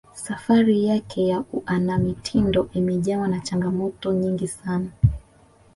safari 0.13 0.85
yake 0.85 1.27
ya 1.27 1.43
uanamitindo 1.53 2.69
imejawa 2.73 3.27
na 3.27 3.39
changamoto 3.39 4.13
nyingi 4.13 4.47
sana 4.47 4.89